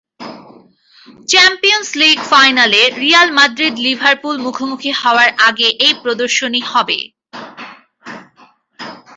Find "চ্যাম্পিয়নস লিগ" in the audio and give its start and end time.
1.31-2.17